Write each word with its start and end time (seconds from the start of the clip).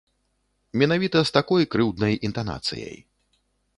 Менавіта 0.81 1.21
з 1.29 1.35
такой 1.37 1.69
крыўднай 1.75 2.13
інтанацыяй. 2.31 2.97